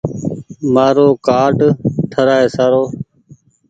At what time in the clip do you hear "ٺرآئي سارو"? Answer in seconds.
2.11-2.83